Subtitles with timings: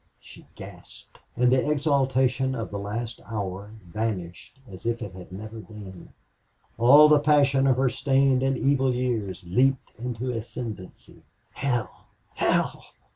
[0.19, 1.19] she gasped.
[1.35, 6.09] And the exaltation of the last hour vanished as if it had never been.
[6.79, 11.21] All the passion of her stained and evil years leaped into ascendency.
[11.51, 12.83] "Hell hell!